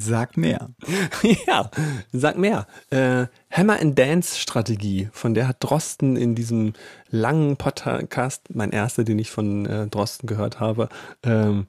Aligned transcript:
Sag 0.00 0.36
mehr. 0.36 0.70
ja, 1.46 1.70
sag 2.12 2.38
mehr. 2.38 2.68
Äh, 2.90 3.26
Hammer 3.50 3.80
and 3.80 3.98
Dance 3.98 4.38
Strategie, 4.38 5.08
von 5.12 5.34
der 5.34 5.48
hat 5.48 5.56
Drosten 5.58 6.16
in 6.16 6.36
diesem 6.36 6.74
langen 7.10 7.56
Podcast, 7.56 8.54
mein 8.54 8.70
erster, 8.70 9.02
den 9.02 9.18
ich 9.18 9.30
von 9.30 9.66
äh, 9.66 9.88
Drosten 9.88 10.28
gehört 10.28 10.60
habe, 10.60 10.88
ähm, 11.24 11.66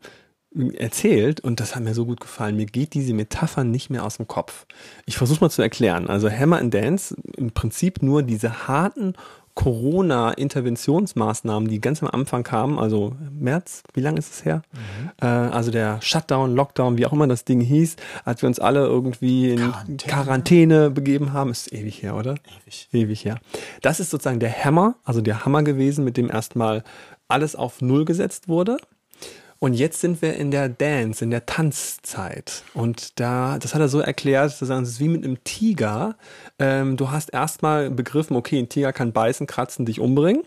erzählt 0.77 1.41
und 1.41 1.59
das 1.59 1.75
hat 1.75 1.83
mir 1.83 1.93
so 1.95 2.05
gut 2.05 2.19
gefallen. 2.21 2.55
Mir 2.55 2.65
geht 2.67 2.93
diese 2.93 3.13
Metapher 3.13 3.63
nicht 3.63 3.89
mehr 3.89 4.03
aus 4.03 4.17
dem 4.17 4.27
Kopf. 4.27 4.65
Ich 5.05 5.17
versuche 5.17 5.41
mal 5.41 5.49
zu 5.49 5.61
erklären. 5.61 6.07
Also 6.07 6.29
Hammer 6.29 6.59
and 6.59 6.73
Dance, 6.73 7.15
im 7.35 7.51
Prinzip 7.51 8.03
nur 8.03 8.23
diese 8.23 8.67
harten 8.67 9.13
Corona-Interventionsmaßnahmen, 9.55 11.69
die 11.69 11.81
ganz 11.81 12.01
am 12.01 12.09
Anfang 12.09 12.43
kamen, 12.43 12.79
also 12.79 13.13
März, 13.31 13.83
wie 13.93 14.01
lange 14.01 14.19
ist 14.19 14.33
es 14.33 14.45
her? 14.45 14.61
Mhm. 14.71 15.11
Äh, 15.21 15.25
also 15.25 15.71
der 15.71 16.01
Shutdown, 16.01 16.55
Lockdown, 16.55 16.97
wie 16.97 17.05
auch 17.05 17.13
immer 17.13 17.27
das 17.27 17.45
Ding 17.45 17.61
hieß, 17.61 17.95
als 18.25 18.41
wir 18.41 18.47
uns 18.47 18.59
alle 18.59 18.85
irgendwie 18.85 19.51
in 19.51 19.57
Quarantäne, 19.57 19.97
Quarantäne 19.97 20.91
begeben 20.91 21.33
haben, 21.33 21.51
ist 21.51 21.73
ewig 21.73 22.01
her, 22.01 22.15
oder? 22.15 22.35
Ewig. 22.63 22.87
Ewig 22.91 23.25
her. 23.25 23.39
Das 23.81 23.99
ist 23.99 24.09
sozusagen 24.09 24.39
der 24.39 24.51
Hammer, 24.51 24.95
also 25.03 25.21
der 25.21 25.45
Hammer 25.45 25.63
gewesen, 25.63 26.05
mit 26.05 26.17
dem 26.17 26.29
erstmal 26.29 26.83
alles 27.27 27.55
auf 27.55 27.81
Null 27.81 28.05
gesetzt 28.05 28.47
wurde. 28.47 28.77
Und 29.59 29.73
jetzt 29.73 29.99
sind 29.99 30.21
wir 30.21 30.35
in 30.35 30.51
der 30.51 30.69
Dance, 30.69 31.23
in 31.23 31.31
der 31.31 31.45
Tanzzeit. 31.45 32.63
Und 32.73 33.19
da, 33.19 33.59
das 33.59 33.75
hat 33.75 33.81
er 33.81 33.89
so 33.89 33.99
erklärt, 33.99 34.55
das 34.61 34.69
ist 34.69 34.99
wie 35.01 35.09
mit 35.09 35.25
einem 35.25 35.43
Tiger. 35.43 36.15
Ähm, 36.59 36.95
du 36.95 37.11
hast 37.11 37.33
erstmal 37.33 37.89
begriffen, 37.89 38.37
okay, 38.37 38.57
ein 38.57 38.69
Tiger 38.69 38.93
kann 38.93 39.11
beißen, 39.11 39.47
kratzen, 39.47 39.85
dich 39.85 39.99
umbringen. 39.99 40.43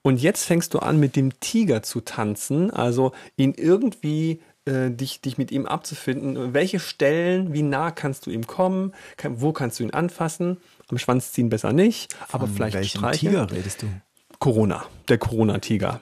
Und 0.00 0.22
jetzt 0.22 0.44
fängst 0.44 0.72
du 0.72 0.78
an, 0.78 0.98
mit 0.98 1.16
dem 1.16 1.38
Tiger 1.40 1.82
zu 1.82 2.00
tanzen, 2.00 2.70
also 2.70 3.12
ihn 3.36 3.52
irgendwie 3.54 4.40
äh, 4.64 4.90
dich, 4.90 5.20
dich 5.20 5.36
mit 5.36 5.52
ihm 5.52 5.66
abzufinden. 5.66 6.54
Welche 6.54 6.80
Stellen, 6.80 7.52
wie 7.52 7.62
nah 7.62 7.90
kannst 7.90 8.24
du 8.24 8.30
ihm 8.30 8.46
kommen? 8.46 8.94
Kann, 9.18 9.40
wo 9.42 9.52
kannst 9.52 9.80
du 9.80 9.84
ihn 9.84 9.90
anfassen? 9.90 10.56
Am 10.88 10.96
Schwanz 10.96 11.32
ziehen 11.32 11.50
besser 11.50 11.72
nicht, 11.72 12.14
Von 12.14 12.40
aber 12.40 12.48
vielleicht 12.48 12.76
welchem 12.76 12.98
streicheln. 12.98 13.32
Tiger 13.32 13.50
redest 13.50 13.82
du? 13.82 13.86
Corona, 14.38 14.84
der 15.08 15.18
Corona-Tiger. 15.18 16.00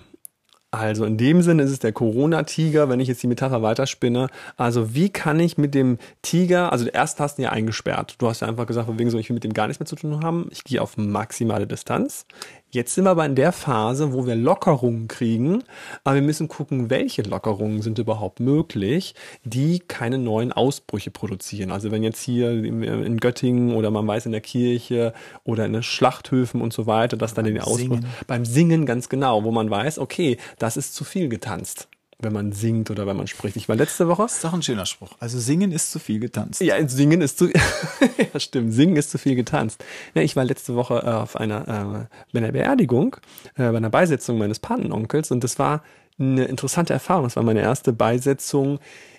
Also 0.78 1.04
in 1.04 1.16
dem 1.16 1.42
Sinne 1.42 1.62
ist 1.62 1.70
es 1.70 1.78
der 1.78 1.92
Corona-Tiger, 1.92 2.88
wenn 2.88 3.00
ich 3.00 3.08
jetzt 3.08 3.22
die 3.22 3.26
Metapher 3.26 3.62
weiterspinne. 3.62 4.28
Also 4.56 4.94
wie 4.94 5.10
kann 5.10 5.40
ich 5.40 5.58
mit 5.58 5.74
dem 5.74 5.98
Tiger, 6.22 6.72
also 6.72 6.86
erst 6.86 7.20
hast 7.20 7.38
du 7.38 7.42
ihn 7.42 7.44
ja 7.44 7.50
eingesperrt. 7.50 8.16
Du 8.18 8.28
hast 8.28 8.40
ja 8.40 8.48
einfach 8.48 8.66
gesagt, 8.66 8.88
wegen 8.98 9.10
so, 9.10 9.18
ich 9.18 9.28
will 9.28 9.34
mit 9.34 9.44
dem 9.44 9.54
gar 9.54 9.66
nichts 9.66 9.80
mehr 9.80 9.86
zu 9.86 9.96
tun 9.96 10.22
haben. 10.22 10.48
Ich 10.50 10.64
gehe 10.64 10.80
auf 10.80 10.96
maximale 10.96 11.66
Distanz. 11.66 12.26
Jetzt 12.74 12.96
sind 12.96 13.04
wir 13.04 13.10
aber 13.10 13.24
in 13.24 13.36
der 13.36 13.52
Phase, 13.52 14.12
wo 14.12 14.26
wir 14.26 14.34
Lockerungen 14.34 15.06
kriegen, 15.06 15.62
aber 16.02 16.16
wir 16.16 16.22
müssen 16.22 16.48
gucken, 16.48 16.90
welche 16.90 17.22
Lockerungen 17.22 17.82
sind 17.82 18.00
überhaupt 18.00 18.40
möglich, 18.40 19.14
die 19.44 19.78
keine 19.78 20.18
neuen 20.18 20.50
Ausbrüche 20.50 21.12
produzieren. 21.12 21.70
Also 21.70 21.92
wenn 21.92 22.02
jetzt 22.02 22.20
hier 22.20 22.50
in 22.50 23.18
Göttingen 23.18 23.76
oder 23.76 23.92
man 23.92 24.04
weiß 24.08 24.26
in 24.26 24.32
der 24.32 24.40
Kirche 24.40 25.12
oder 25.44 25.66
in 25.66 25.72
den 25.72 25.84
Schlachthöfen 25.84 26.60
und 26.60 26.72
so 26.72 26.86
weiter, 26.86 27.16
dass 27.16 27.32
dann 27.32 27.44
den 27.44 27.60
Ausbruch 27.60 28.00
beim 28.26 28.44
Singen 28.44 28.86
ganz 28.86 29.08
genau, 29.08 29.44
wo 29.44 29.52
man 29.52 29.70
weiß, 29.70 30.00
okay, 30.00 30.36
das 30.58 30.76
ist 30.76 30.96
zu 30.96 31.04
viel 31.04 31.28
getanzt, 31.28 31.86
wenn 32.24 32.32
man 32.32 32.52
singt 32.52 32.90
oder 32.90 33.06
wenn 33.06 33.16
man 33.16 33.26
spricht. 33.26 33.56
Ich 33.56 33.68
war 33.68 33.76
letzte 33.76 34.08
Woche 34.08 34.22
Das 34.22 34.34
ist 34.34 34.44
doch 34.44 34.52
ein 34.52 34.62
schöner 34.62 34.86
Spruch. 34.86 35.10
Also 35.20 35.38
singen 35.38 35.70
ist 35.70 35.92
zu 35.92 35.98
viel 35.98 36.18
getanzt. 36.18 36.60
ja, 36.60 36.76
Singen 36.88 37.20
ist 37.20 37.38
zu, 37.38 37.48
ja 38.32 38.40
stimmt, 38.40 38.72
Singen 38.72 38.96
ist 38.96 39.10
zu 39.10 39.18
viel 39.18 39.36
getanzt. 39.36 39.84
Ja, 40.14 40.22
ich 40.22 40.34
war 40.34 40.44
letzte 40.44 40.74
Woche 40.74 41.02
äh, 41.04 41.10
auf 41.10 41.36
einer, 41.36 42.08
äh, 42.10 42.16
bei 42.32 42.38
einer 42.38 42.52
Beerdigung, 42.52 43.16
äh, 43.56 43.70
bei 43.70 43.76
einer 43.76 43.90
Beisetzung 43.90 44.38
meines 44.38 44.58
Patenonkels 44.58 45.30
und 45.30 45.44
das 45.44 45.58
war 45.58 45.82
eine 46.18 46.44
interessante 46.44 46.92
Erfahrung. 46.92 47.24
Das 47.24 47.36
war 47.36 47.42
meine 47.42 47.60
erste 47.60 47.92
Beisetzung, 47.92 48.78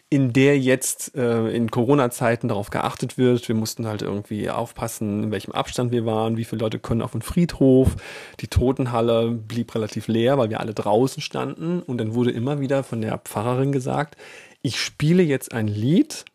in 0.10 0.34
der 0.34 0.60
jetzt 0.60 1.16
äh, 1.16 1.48
in 1.50 1.72
Corona-Zeiten 1.72 2.48
darauf 2.48 2.70
geachtet 2.70 3.18
wird. 3.18 3.48
Wir 3.48 3.56
mussten 3.56 3.88
halt 3.88 4.02
irgendwie 4.02 4.50
aufpassen, 4.50 5.24
in 5.24 5.32
welchem 5.32 5.52
Abstand 5.52 5.92
wir 5.92 6.06
waren, 6.06 6.38
wie 6.38 6.46
viele 6.46 6.62
Leute 6.62 6.80
können 6.80 7.02
auf 7.02 7.12
den 7.12 7.22
Friedhof. 7.22 7.96
Die 8.40 8.48
Totenhalle 8.48 9.32
blieb 9.32 9.74
relativ 9.74 10.08
leer, 10.08 10.38
weil 10.38 10.50
wir 10.50 10.60
alle 10.60 10.74
draußen 10.74 11.22
standen. 11.22 11.82
Und 11.82 11.98
dann 11.98 12.14
wurde 12.14 12.32
immer 12.32 12.60
wieder 12.60 12.84
von 12.84 13.02
der 13.02 13.18
Pfarrerin 13.18 13.72
gesagt, 13.72 14.16
ich 14.62 14.80
spiele 14.80 15.24
jetzt 15.24 15.54
ein 15.54 15.68
Lied, 15.68 16.26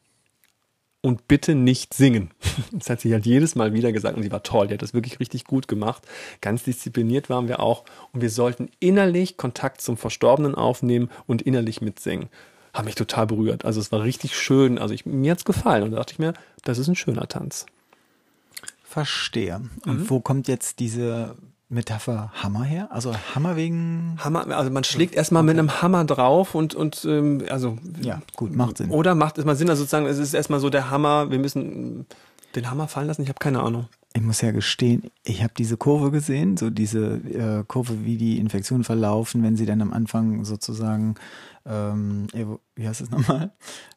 und 1.03 1.29
bitte 1.29 1.55
nicht 1.55 1.95
singen. 1.95 2.31
Das 2.73 2.91
hat 2.91 3.01
sie 3.01 3.13
halt 3.13 3.27
jedes 3.27 3.55
Mal 3.55 3.73
wieder 3.73 3.93
gesagt 3.93 4.17
und 4.17 4.23
sie 4.23 4.33
war 4.33 4.43
toll. 4.43 4.69
Die 4.69 4.75
hat 4.75 4.83
das 4.83 4.95
wirklich 4.95 5.19
richtig 5.19 5.45
gut 5.45 5.67
gemacht. 5.67 6.03
Ganz 6.41 6.63
diszipliniert 6.65 7.31
waren 7.31 7.49
wir 7.49 7.61
auch 7.61 7.85
und 8.13 8.21
wir 8.21 8.31
sollten 8.31 8.71
innerlich 8.81 9.37
Kontakt 9.37 9.81
zum 9.81 9.97
Verstorbenen 9.97 10.55
aufnehmen 10.55 11.11
und 11.27 11.43
innerlich 11.43 11.81
mitsingen. 11.81 12.29
Hat 12.73 12.85
mich 12.85 12.95
total 12.95 13.27
berührt. 13.27 13.65
Also 13.65 13.81
es 13.81 13.91
war 13.93 14.03
richtig 14.03 14.37
schön. 14.37 14.79
Also 14.79 14.95
ich, 14.95 15.05
mir 15.07 15.33
hat's 15.33 15.45
gefallen 15.45 15.83
und 15.85 15.91
da 15.93 15.97
dachte 15.99 16.13
ich 16.13 16.19
mir, 16.19 16.35
das 16.65 16.79
ist 16.79 16.89
ein 16.89 16.95
schöner 16.97 17.27
Tanz. 17.29 17.67
Verstehe. 18.85 19.61
Und 19.87 20.01
Mhm. 20.01 20.11
wo 20.11 20.21
kommt 20.21 20.49
jetzt 20.49 20.81
diese 20.81 21.37
Metapher 21.69 22.33
Hammer 22.35 22.65
her? 22.65 22.89
Also 22.91 23.15
Hammer 23.35 23.55
wegen. 23.57 24.17
Hammer, 24.19 24.49
also 24.57 24.71
man 24.71 24.83
schlägt 24.85 25.15
erstmal 25.15 25.45
mit 25.45 25.57
einem 25.59 25.81
Hammer 25.83 26.05
drauf 26.05 26.55
und, 26.57 26.75
und 26.75 27.05
ähm, 27.05 27.45
also 27.49 27.79
Ja, 28.01 28.21
gut, 28.35 28.55
macht 28.57 28.79
Sinn. 28.79 28.91
oder 28.91 29.15
macht 29.15 29.39
es 29.39 29.45
mal 29.45 29.55
Sinn, 29.55 29.71
also 29.71 29.83
sozusagen, 29.83 30.07
es 30.07 30.19
ist 30.19 30.35
erstmal 30.35 30.59
so 30.59 30.71
der 30.71 30.91
Hammer, 30.91 31.31
wir 31.31 31.39
müssen 31.39 32.07
den 32.57 32.69
Hammer 32.69 32.89
fallen 32.89 33.07
lassen, 33.07 33.23
ich 33.23 33.29
habe 33.29 33.39
keine 33.39 33.61
Ahnung. 33.63 33.87
Ich 34.13 34.23
muss 34.23 34.41
ja 34.41 34.51
gestehen, 34.51 35.05
ich 35.23 35.45
habe 35.45 35.53
diese 35.57 35.77
Kurve 35.77 36.11
gesehen, 36.11 36.57
so 36.57 36.69
diese 36.69 37.19
äh, 37.19 37.63
Kurve, 37.69 38.05
wie 38.05 38.17
die 38.17 38.39
Infektionen 38.41 38.83
verlaufen, 38.83 39.45
wenn 39.45 39.55
sie 39.57 39.67
dann 39.67 39.81
am 39.83 39.93
Anfang 39.93 40.45
sozusagen, 40.45 41.15
ähm, 41.66 42.26
wie 42.76 42.88
heißt 42.88 43.00
es 43.03 43.10
nochmal, 43.10 43.53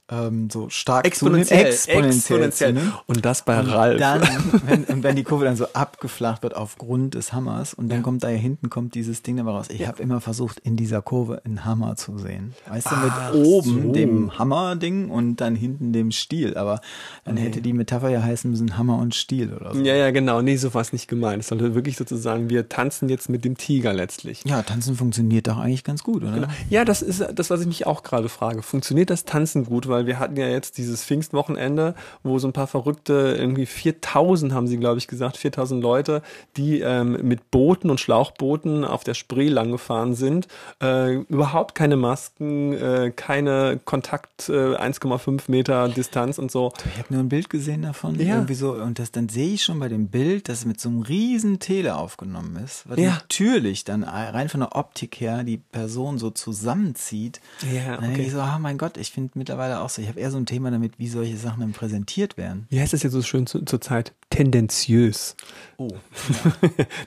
ähm, 0.09 0.49
so 0.51 0.69
stark 0.69 1.07
Exponentiell, 1.07 1.65
exponentiell, 1.67 2.07
exponentiell. 2.43 2.73
zunehmen. 2.75 2.93
Und 3.07 3.23
das 3.25 3.45
bei 3.45 3.57
Und 3.57 3.69
Ralf. 3.69 3.99
Dann, 3.99 4.21
wenn, 4.65 4.83
und 4.83 5.01
wenn 5.03 5.15
die 5.15 5.23
Kurve 5.23 5.45
dann 5.45 5.55
so 5.55 5.65
abgeflacht 5.73 6.43
wird 6.43 6.55
aufgrund 6.57 7.13
des 7.13 7.31
Hammers 7.31 7.73
und 7.73 7.87
dann 7.87 7.99
Ja. 7.99 8.03
kommt 8.03 8.21
da 8.23 8.29
ja 8.29 8.37
hinten 8.37 8.69
kommt 8.69 8.95
dieses 8.95 9.21
Ding 9.21 9.37
dabei 9.37 9.51
raus. 9.51 9.67
Ich 9.69 9.87
habe 9.87 10.03
immer 10.03 10.19
versucht, 10.19 10.59
in 10.59 10.75
dieser 10.75 11.01
Kurve 11.01 11.41
einen 11.45 11.63
Hammer 11.63 11.95
zu 11.95 12.17
sehen. 12.17 12.53
Weißt 12.67 12.91
du, 12.91 12.95
mit 12.97 13.11
Ach 13.11 13.33
oben 13.33 13.83
so. 13.87 13.91
dem 13.93 14.37
Hammer-Ding 14.37 15.09
und 15.09 15.37
dann 15.37 15.55
hinten 15.55 15.93
dem 15.93 16.11
Stiel. 16.11 16.57
Aber 16.57 16.81
dann 17.23 17.37
hätte 17.37 17.61
die 17.61 17.71
Metapher 17.73 18.09
ja 18.09 18.21
heißen 18.21 18.51
müssen 18.51 18.77
Hammer 18.77 18.97
und 18.99 19.15
Stiel 19.15 19.53
oder 19.53 19.73
so. 19.73 19.79
Ja, 19.81 19.95
ja, 19.95 20.11
genau. 20.11 20.41
Nee, 20.41 20.57
so 20.57 20.73
war 20.73 20.81
es 20.81 20.91
nicht 20.91 21.07
gemeint. 21.07 21.41
Es 21.41 21.47
sollte 21.47 21.75
wirklich 21.75 21.95
sozusagen, 21.95 22.49
wir 22.49 22.67
tanzen 22.67 23.07
jetzt 23.07 23.29
mit 23.29 23.45
dem 23.45 23.55
Tiger 23.57 23.93
letztlich. 23.93 24.41
Ja, 24.45 24.61
Tanzen 24.63 24.95
funktioniert 24.97 25.47
doch 25.47 25.57
eigentlich 25.59 25.85
ganz 25.85 26.03
gut, 26.03 26.23
oder? 26.23 26.49
Ja, 26.69 26.83
das 26.83 27.01
ist 27.01 27.23
das, 27.33 27.49
was 27.53 27.61
ich 27.61 27.67
mich 27.67 27.85
auch 27.87 28.03
gerade 28.03 28.29
frage. 28.29 28.61
Funktioniert 28.61 29.09
das 29.09 29.25
Tanzen 29.25 29.65
gut? 29.65 29.87
Weil 29.87 30.05
wir 30.07 30.19
hatten 30.19 30.35
ja 30.37 30.47
jetzt 30.47 30.77
dieses 30.77 31.03
Pfingstwochenende, 31.03 31.95
wo 32.23 32.39
so 32.39 32.47
ein 32.47 32.53
paar 32.53 32.67
Verrückte, 32.67 33.35
irgendwie 33.37 33.65
4000 33.65 34.53
haben 34.53 34.67
sie, 34.67 34.77
glaube 34.77 34.97
ich, 34.97 35.07
gesagt, 35.07 35.37
4000 35.37 35.81
Leute, 35.81 36.21
die 36.57 36.81
ähm, 36.81 37.17
mit 37.27 37.51
Booten 37.51 37.89
und 37.89 37.99
Schlauchbooten 37.99 38.83
auf 38.85 39.03
der 39.03 39.13
Spree 39.13 39.47
langgefahren 39.49 40.15
sind. 40.15 40.47
Äh, 40.81 41.15
überhaupt 41.29 41.75
keine 41.75 41.95
Masken, 41.95 42.73
äh, 42.73 43.11
keine 43.15 43.79
Kontakt, 43.85 44.49
äh, 44.49 44.75
1,5 44.75 45.43
Meter 45.51 45.87
Distanz 45.89 46.37
und 46.39 46.51
so. 46.51 46.73
Ich 46.93 46.99
habe 46.99 47.13
nur 47.13 47.21
ein 47.23 47.29
Bild 47.29 47.49
gesehen 47.49 47.83
davon, 47.83 48.15
Ja. 48.19 48.35
irgendwie 48.35 48.55
so, 48.55 48.73
und 48.73 48.99
das 48.99 49.11
dann 49.11 49.29
sehe 49.29 49.53
ich 49.53 49.63
schon 49.63 49.79
bei 49.79 49.89
dem 49.89 50.07
Bild, 50.07 50.49
dass 50.49 50.59
es 50.59 50.65
mit 50.65 50.79
so 50.79 50.89
einem 50.89 51.01
riesen 51.01 51.59
Tele 51.59 51.95
aufgenommen 51.95 52.55
ist, 52.63 52.89
was 52.89 52.99
Ja. 52.99 53.11
natürlich 53.11 53.83
dann 53.83 54.03
rein 54.03 54.49
von 54.49 54.61
der 54.61 54.75
Optik 54.75 55.19
her 55.19 55.43
die 55.43 55.57
Person 55.57 56.17
so 56.17 56.29
zusammenzieht. 56.31 57.39
Ja, 57.73 57.93
Dann 57.93 58.01
denke 58.01 58.19
okay. 58.19 58.27
ich 58.27 58.31
so, 58.33 58.41
ah 58.41 58.59
mein 58.59 58.77
Gott, 58.77 58.97
ich 58.97 59.11
finde 59.11 59.31
mittlerweile 59.35 59.81
auch 59.81 59.89
so, 59.89 60.01
ich 60.01 60.07
habe 60.07 60.19
eher 60.19 60.31
so 60.31 60.37
ein 60.37 60.45
Thema 60.45 60.71
damit, 60.71 60.99
wie 60.99 61.07
solche 61.07 61.37
Sachen 61.37 61.61
dann 61.61 61.71
präsentiert 61.71 62.37
werden. 62.37 62.67
Wie 62.69 62.79
heißt 62.79 62.93
das 62.93 63.03
jetzt 63.03 63.13
so 63.13 63.21
schön 63.21 63.47
zu, 63.47 63.63
zur 63.63 63.79
Zeit? 63.79 64.13
Tendenziös. 64.29 65.35
Oh. 65.77 65.89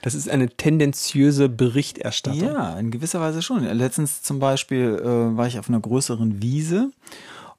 Das 0.01 0.15
ist 0.15 0.29
eine 0.29 0.49
tendenziöse 0.49 1.49
Berichterstattung. 1.49 2.41
Ja, 2.41 2.79
in 2.79 2.91
gewisser 2.91 3.19
Weise 3.19 3.41
schon. 3.41 3.63
Letztens 3.63 4.21
zum 4.21 4.39
Beispiel 4.39 4.99
äh, 5.01 5.37
war 5.37 5.47
ich 5.47 5.59
auf 5.59 5.69
einer 5.69 5.79
größeren 5.79 6.41
Wiese 6.41 6.91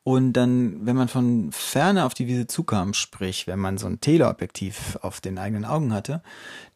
Und 0.08 0.32
dann, 0.32 0.87
wenn 0.87 0.96
man 0.96 1.08
von 1.08 1.52
ferne 1.52 2.06
auf 2.06 2.14
die 2.14 2.26
Wiese 2.26 2.46
zukam, 2.46 2.94
sprich, 2.94 3.46
wenn 3.46 3.58
man 3.58 3.76
so 3.76 3.87
ein 3.87 4.00
Teleobjektiv 4.00 4.99
auf 5.02 5.20
den 5.20 5.37
eigenen 5.37 5.66
Augen 5.66 5.93
hatte, 5.93 6.22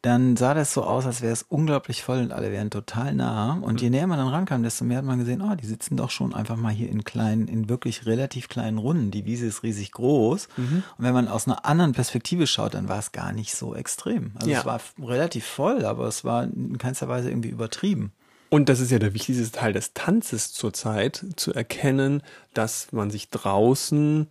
dann 0.03 0.37
sah 0.37 0.53
das 0.53 0.75
so 0.75 0.85
aus, 0.85 1.07
als 1.07 1.23
wäre 1.23 1.33
es 1.33 1.43
unglaublich 1.43 2.03
voll 2.03 2.19
und 2.19 2.31
alle 2.31 2.53
wären 2.53 2.69
total 2.69 3.15
nah. 3.15 3.55
Und 3.55 3.81
je 3.81 3.89
näher 3.89 4.07
man 4.07 4.19
dann 4.19 4.29
rankam, 4.29 4.63
desto 4.63 4.85
mehr 4.85 4.99
hat 4.99 5.07
man 5.07 5.19
gesehen, 5.19 5.41
oh, 5.41 5.55
die 5.55 5.65
sitzen 5.65 5.97
doch 5.97 6.11
schon 6.11 6.35
einfach 6.35 6.57
mal 6.57 6.75
hier 6.75 6.91
in 6.91 7.05
kleinen, 7.05 7.49
in 7.49 7.71
wirklich 7.71 8.05
relativ 8.05 8.51
kleinen 8.51 8.77
Runden. 8.77 9.11
Die 9.11 9.25
Wiese 9.25 9.47
ist 9.47 9.63
riesig 9.63 9.93
groß. 9.93 10.49
Mhm. 10.59 10.83
Und 10.99 11.03
wenn 11.03 11.15
man 11.15 11.27
aus 11.27 11.49
einer 11.49 11.65
anderen 11.65 11.93
Perspektive 11.93 12.47
schaut, 12.47 12.75
dann 12.75 12.91
war 12.91 12.99
es 12.99 13.13
gar 13.13 13.33
nicht 13.33 13.55
so 13.55 13.75
extrem. 13.75 14.33
Also 14.35 14.51
ja. 14.51 14.59
es 14.59 14.67
war 14.67 14.79
relativ 15.03 15.47
voll, 15.47 15.87
aber 15.87 16.07
es 16.07 16.23
war 16.23 16.45
in 16.45 16.77
keinster 16.77 17.09
Weise 17.09 17.31
irgendwie 17.31 17.49
übertrieben. 17.49 18.13
Und 18.53 18.69
das 18.69 18.81
ist 18.81 18.91
ja 18.91 18.99
der 18.99 19.15
wichtigste 19.15 19.51
Teil 19.51 19.73
des 19.73 19.95
Tanzes 19.95 20.53
zurzeit, 20.53 21.25
zu 21.37 21.55
erkennen, 21.55 22.23
dass 22.53 22.93
man 22.93 23.11
sich 23.11 23.31
draußen 23.31 24.27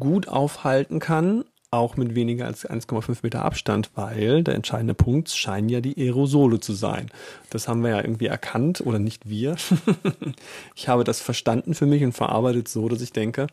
gut 0.00 0.28
aufhalten 0.28 0.98
kann, 0.98 1.44
auch 1.70 1.98
mit 1.98 2.14
weniger 2.14 2.46
als 2.46 2.66
1,5 2.66 3.18
Meter 3.22 3.44
Abstand, 3.44 3.90
weil 3.94 4.42
der 4.42 4.54
entscheidende 4.54 4.94
Punkt 4.94 5.28
scheinen 5.28 5.68
ja 5.68 5.82
die 5.82 5.94
Aerosole 5.94 6.58
zu 6.58 6.72
sein. 6.72 7.10
Das 7.50 7.68
haben 7.68 7.82
wir 7.82 7.90
ja 7.90 8.00
irgendwie 8.00 8.28
erkannt, 8.28 8.80
oder 8.80 8.98
nicht 8.98 9.28
wir. 9.28 9.56
ich 10.74 10.88
habe 10.88 11.04
das 11.04 11.20
verstanden 11.20 11.74
für 11.74 11.84
mich 11.84 12.02
und 12.02 12.12
verarbeitet 12.12 12.68
so, 12.68 12.88
dass 12.88 13.02
ich 13.02 13.12
denke, 13.12 13.46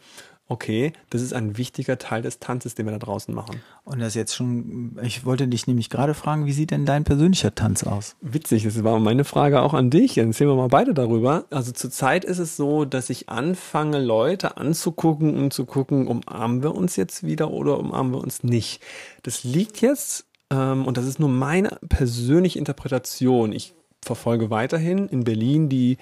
okay, 0.48 0.94
das 1.10 1.22
ist 1.22 1.34
ein 1.34 1.57
wichtiger 1.57 1.98
Teil 1.98 2.22
des 2.22 2.40
Tanzes, 2.40 2.75
den 2.75 2.86
wir 2.86 2.92
da 2.92 3.00
draußen 3.00 3.34
machen. 3.34 3.62
Und 3.86 4.00
das 4.00 4.13
jetzt 4.13 4.36
schon, 4.36 5.00
ich 5.01 5.25
wollte 5.25 5.48
dich 5.48 5.68
nämlich 5.68 5.90
gerade 5.90 6.13
fragen, 6.13 6.45
wie 6.45 6.51
sieht 6.51 6.72
denn 6.72 6.86
dein 6.86 7.06
persönlicher 7.06 7.56
Tanz 7.56 7.84
aus? 7.84 8.16
Witzig, 8.22 8.63
das 8.63 8.84
war 8.84 9.00
meine 9.00 9.24
Frage 9.24 9.62
auch 9.62 9.74
an 9.74 9.90
dich. 9.90 10.16
Dann 10.16 10.28
erzählen 10.28 10.50
wir 10.50 10.56
mal 10.56 10.68
beide 10.68 10.94
darüber. 10.94 11.45
Also 11.50 11.72
zurzeit 11.72 12.25
ist 12.25 12.40
es 12.40 12.57
so, 12.57 12.84
dass 12.86 13.10
ich 13.10 13.30
anfange, 13.30 14.00
Leute 14.00 14.57
anzugucken 14.57 15.38
und 15.38 15.54
zu 15.54 15.66
gucken, 15.66 16.07
umarmen 16.07 16.62
wir 16.62 16.75
uns 16.75 16.98
jetzt 16.98 17.24
wieder 17.24 17.50
oder 17.50 17.80
umarmen 17.80 18.13
wir 18.13 18.22
uns 18.22 18.44
nicht. 18.44 18.81
Das 19.24 19.44
liegt 19.44 19.81
jetzt, 19.81 20.25
ähm, 20.50 20.86
und 20.86 20.98
das 20.98 21.06
ist 21.06 21.19
nur 21.19 21.30
meine 21.30 21.80
persönliche 21.88 22.60
Interpretation. 22.60 23.54
Ich 23.54 23.74
verfolge 24.01 24.50
weiterhin 24.50 25.07
in 25.07 25.24
Berlin 25.24 25.69
die 25.69 25.98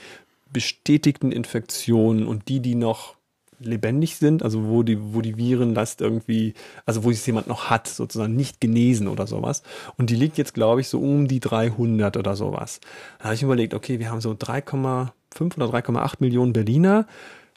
bestätigten 0.52 1.32
Infektionen 1.32 2.28
und 2.28 2.50
die, 2.50 2.60
die 2.60 2.76
noch 2.76 3.16
lebendig 3.64 4.18
sind, 4.18 4.44
also 4.44 4.68
wo 4.68 4.84
die, 4.84 4.98
wo 5.14 5.22
die 5.22 5.38
Virenlast 5.38 6.02
irgendwie, 6.02 6.54
also 6.86 7.04
wo 7.04 7.12
es 7.12 7.26
jemand 7.26 7.48
noch 7.48 7.70
hat, 7.70 7.88
sozusagen 7.88 8.36
nicht 8.36 8.62
genesen 8.62 9.08
oder 9.08 9.28
sowas. 9.28 9.64
Und 9.98 10.10
die 10.10 10.16
liegt 10.16 10.38
jetzt, 10.38 10.54
glaube 10.54 10.82
ich, 10.82 10.90
so 10.90 11.00
um 11.00 11.28
die 11.28 11.40
300 11.40 12.18
oder 12.18 12.36
sowas. 12.36 12.80
Da 13.20 13.26
habe 13.26 13.36
ich 13.36 13.44
überlegt, 13.44 13.74
okay, 13.74 14.00
wir 14.00 14.10
haben 14.10 14.22
so 14.22 14.32
3,5 14.32 15.12
oder 15.56 15.66
3,8 15.66 16.16
Millionen 16.20 16.54
Berliner. 16.54 17.08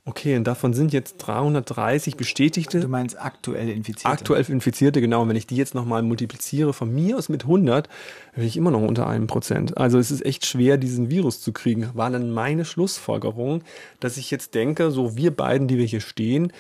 Okay, 0.07 0.37
und 0.37 0.45
davon 0.45 0.75
sind 0.75 0.93
jetzt 0.93 1.17
330 1.17 2.17
bestätigte. 2.17 2.79
Du 2.81 2.89
meinst 2.89 3.19
aktuell 3.19 3.71
Infizierte? 3.71 4.09
Aktuell 4.09 4.45
Infizierte, 4.51 5.01
genau. 5.01 5.23
Und 5.23 5.31
wenn 5.31 5.37
ich 5.37 5.47
die 5.47 5.57
jetzt 5.57 5.75
nochmal 5.75 6.03
multipliziere 6.03 6.75
von 6.75 6.95
mir 6.95 7.17
aus 7.17 7.31
mit 7.31 7.45
100, 7.45 7.89
bin 8.35 8.45
ich 8.45 8.59
immer 8.59 8.71
noch 8.71 8.83
unter 8.83 9.07
einem 9.07 9.27
Prozent. 9.27 9.79
Also 9.79 9.99
es 9.99 10.11
ist 10.11 10.25
echt 10.27 10.45
schwer, 10.45 10.77
diesen 10.77 11.09
Virus 11.09 11.41
zu 11.41 11.53
kriegen. 11.53 11.89
War 11.95 12.11
dann 12.11 12.31
meine 12.31 12.67
Schlussfolgerung, 12.67 13.63
dass 13.99 14.19
ich 14.19 14.31
jetzt 14.31 14.55
denke, 14.55 14.91
so 14.91 15.17
wir 15.17 15.35
beiden, 15.35 15.69
die 15.69 15.79
wir 15.79 15.87
hier 15.87 16.03
stehen, 16.03 16.53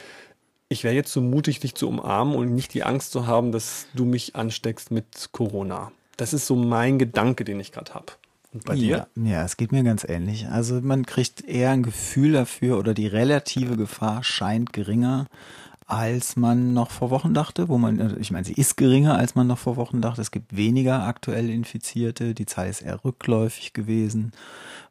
ich 0.70 0.82
wäre 0.82 0.94
jetzt 0.94 1.12
so 1.12 1.20
mutig, 1.20 1.61
dich 1.61 1.75
zu 1.75 1.87
umarmen 1.87 2.35
und 2.37 2.55
nicht 2.55 2.73
die 2.73 2.82
Angst 2.82 3.12
zu 3.12 3.26
haben, 3.26 3.52
dass 3.52 3.87
du 3.94 4.06
mich 4.06 4.35
ansteckst 4.37 4.91
mit 4.91 5.29
Corona. 5.32 5.93
Das 6.17 6.32
ist 6.32 6.46
so 6.46 6.56
mein 6.56 6.99
Gedanke, 6.99 7.44
den 7.44 7.61
ich 7.61 7.73
gerade 7.73 7.93
habe. 7.93 8.06
Und 8.55 8.65
bei? 8.65 8.75
Ja, 8.75 9.09
ja, 9.17 9.45
es 9.45 9.56
geht 9.56 9.73
mir 9.73 9.83
ganz 9.83 10.05
ähnlich. 10.09 10.49
Also 10.49 10.81
man 10.81 11.05
kriegt 11.05 11.45
eher 11.45 11.71
ein 11.71 11.83
Gefühl 11.83 12.33
dafür 12.33 12.79
oder 12.79 12.95
die 12.95 13.09
relative 13.09 13.77
Gefahr 13.77 14.23
scheint 14.23 14.73
geringer, 14.73 15.27
als 15.87 16.37
man 16.37 16.73
noch 16.73 16.91
vor 16.91 17.11
Wochen 17.11 17.35
dachte, 17.35 17.69
wo 17.69 17.79
man, 17.79 18.01
also 18.01 18.17
ich 18.17 18.31
meine, 18.31 18.45
sie 18.45 18.55
ist 18.55 18.77
geringer, 18.77 19.17
als 19.17 19.35
man 19.35 19.47
noch 19.47 19.59
vor 19.59 19.77
Wochen 19.77 20.01
dachte. 20.01 20.21
Es 20.21 20.31
gibt 20.31 20.57
weniger 20.57 21.05
aktuell 21.05 21.51
Infizierte, 21.51 22.35
die 22.35 22.47
Zahl 22.47 22.69
ist 22.69 22.83
eher 22.83 23.05
rückläufig 23.05 23.73
gewesen 23.73 24.33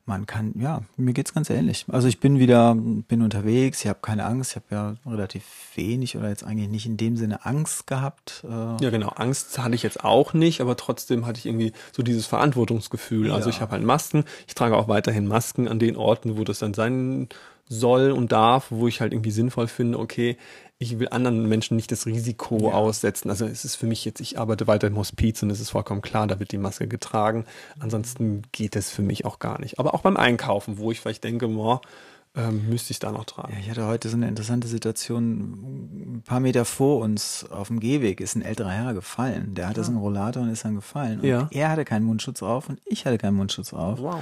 man 0.06 0.25
kann, 0.25 0.54
ja, 0.60 0.81
mir 0.98 1.13
geht's 1.13 1.34
ganz 1.34 1.50
ähnlich. 1.50 1.86
Also 1.88 2.10
ich 2.10 2.19
bin 2.19 2.38
wieder, 2.38 2.75
bin 2.75 3.22
unterwegs, 3.22 3.84
ich 3.84 3.88
habe 3.88 4.00
keine 4.01 4.25
Angst, 4.25 4.51
ich 4.51 4.56
habe 4.57 4.66
ja 4.72 4.95
relativ 5.10 5.44
wenig 5.75 6.18
oder 6.18 6.28
jetzt 6.28 6.44
eigentlich 6.44 6.68
nicht 6.68 6.86
in 6.86 6.98
dem 6.98 7.16
Sinne 7.16 7.46
Angst 7.46 7.88
gehabt. 7.88 8.44
Äh 8.44 8.84
ja, 8.84 8.89
genau, 8.89 9.10
Angst 9.10 9.57
hatte 9.60 9.75
ich 9.75 9.84
jetzt 9.84 10.04
auch 10.04 10.34
nicht, 10.34 10.60
aber 10.60 10.75
trotzdem 10.75 11.25
hatte 11.25 11.39
ich 11.39 11.46
irgendwie 11.46 11.72
so 11.94 12.04
dieses 12.04 12.25
Verantwortungsgefühl. 12.25 13.31
Also 13.31 13.50
ja. 13.50 13.56
Ich 13.56 13.62
habe 13.62 13.72
halt 13.72 13.84
Masken, 13.84 14.25
ich 14.46 14.56
trage 14.56 14.75
auch 14.75 14.89
weiterhin 14.89 15.25
Masken 15.25 15.69
an 15.69 15.80
den 15.80 15.96
Orten, 15.96 16.38
wo 16.38 16.44
das 16.44 16.60
dann 16.60 16.74
sein 16.74 17.30
soll 17.68 18.12
und 18.12 18.31
darf, 18.31 18.68
wo 18.69 18.88
ich 18.88 19.01
halt 19.01 19.13
irgendwie 19.13 19.31
sinnvoll 19.31 19.68
finde, 19.68 20.00
okay, 20.00 20.38
ich 20.80 21.00
will 21.00 21.07
anderen 21.10 21.48
Menschen 21.48 21.75
nicht 21.75 21.92
das 21.92 22.06
Risiko 22.06 22.57
ja. 22.69 22.74
aussetzen. 22.74 23.30
Also 23.30 23.45
es 23.45 23.63
ist 23.63 23.75
für 23.75 23.88
mich 23.88 24.04
jetzt, 24.06 24.19
ich 24.19 24.38
arbeite 24.38 24.68
weiter 24.68 24.88
im 24.88 24.98
Hospiz 24.98 25.42
und 25.42 25.50
es 25.50 25.60
ist 25.60 25.69
vollkommen 25.69 26.01
klar, 26.01 26.27
da 26.27 26.39
wird 26.39 26.51
die 26.51 26.57
Maske 26.57 26.88
getragen. 26.88 27.45
Ansonsten 27.80 28.42
geht 28.51 28.75
es 28.75 28.89
für 28.89 29.01
mich 29.01 29.25
auch 29.25 29.39
gar 29.39 29.60
nicht. 29.60 29.80
Aber 29.80 29.94
auch 29.94 30.01
beim 30.01 30.18
Einkaufen, 30.18 30.77
wo 30.77 30.92
ich 30.92 31.00
vielleicht 31.00 31.24
denke, 31.24 31.48
boah, 31.48 31.81
ähm, 32.36 32.68
müsste 32.68 32.92
ich 32.92 33.00
da 33.00 33.12
noch 33.12 33.25
tragen. 33.25 33.54
Ja, 33.54 33.60
ich 33.60 33.69
hatte 33.69 33.86
heute 33.86 34.10
so 34.10 34.18
eine 34.18 34.27
interessante 34.27 34.68
Situation. 34.68 36.15
Ein 36.15 36.24
paar 36.25 36.39
Meter 36.39 36.65
vor 36.65 37.00
uns 37.00 37.45
auf 37.51 37.68
dem 37.68 37.80
Gehweg 37.80 38.19
ist 38.21 38.36
ein 38.36 38.42
älterer 38.42 38.71
Herr 38.71 38.94
gefallen. 38.94 39.54
Der 39.54 39.69
hatte 39.69 39.81
ja. 39.81 39.83
so 39.83 39.92
einen 39.92 40.01
Rollator 40.01 40.42
und 40.42 40.50
ist 40.50 40.65
dann 40.65 40.75
gefallen. 40.75 41.19
Und 41.19 41.27
ja. 41.27 41.48
er 41.51 41.69
hatte 41.69 41.86
keinen 41.86 42.06
Mundschutz 42.06 42.42
auf 42.42 42.69
und 42.69 42.81
ich 42.86 43.06
hatte 43.06 43.19
keinen 43.19 43.36
Mundschutz 43.36 43.71
auf. 43.71 44.01
Wow. 44.01 44.21